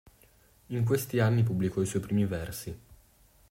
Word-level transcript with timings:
In 0.69 0.83
questi 0.83 1.19
anni 1.19 1.43
pubblicò 1.43 1.79
i 1.79 1.85
suoi 1.85 2.01
primi 2.01 2.25
versi. 2.25 2.75